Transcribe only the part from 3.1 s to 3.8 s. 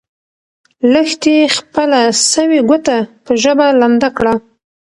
په ژبه